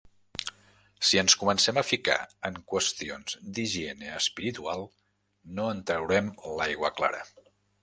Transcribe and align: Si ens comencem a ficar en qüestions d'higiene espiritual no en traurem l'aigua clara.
Si 1.09 1.19
ens 1.21 1.35
comencem 1.41 1.79
a 1.81 1.83
ficar 1.89 2.15
en 2.49 2.57
qüestions 2.73 3.37
d'higiene 3.59 4.09
espiritual 4.23 4.83
no 5.61 5.71
en 5.77 5.87
traurem 5.93 6.35
l'aigua 6.57 6.95
clara. 7.01 7.25